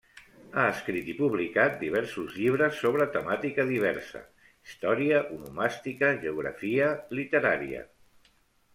[0.59, 4.25] Ha escrit i publicat diversos llibres sobre temàtica diversa:
[4.71, 7.89] història, onomàstica, geografia literària.